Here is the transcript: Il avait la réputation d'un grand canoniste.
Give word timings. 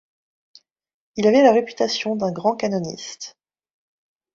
Il 1.15 1.27
avait 1.27 1.43
la 1.43 1.51
réputation 1.53 2.15
d'un 2.15 2.31
grand 2.31 2.55
canoniste. 2.55 3.37